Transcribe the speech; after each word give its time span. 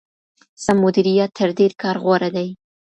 سم 0.63 0.77
مديريت 0.85 1.31
تر 1.37 1.47
ډېر 1.59 1.71
کار 1.81 1.95
غوره 2.03 2.29
دی. 2.35 2.47